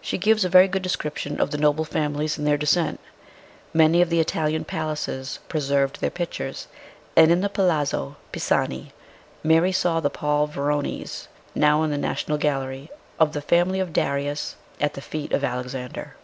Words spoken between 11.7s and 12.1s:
in the